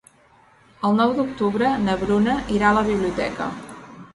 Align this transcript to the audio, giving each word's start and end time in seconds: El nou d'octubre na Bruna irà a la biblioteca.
El 0.89 0.95
nou 0.99 1.13
d'octubre 1.17 1.75
na 1.83 1.99
Bruna 2.05 2.39
irà 2.57 2.67
a 2.73 2.79
la 2.79 2.85
biblioteca. 2.89 3.53